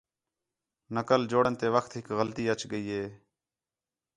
نقل 0.95 1.21
جوڑݨ 1.31 1.53
تے 1.59 1.67
وخت 1.75 1.91
ہِک 1.95 2.05
غلطی 2.19 2.43
اَچ 2.51 2.61
ڳئی 2.71 2.85
ہِے 2.95 3.03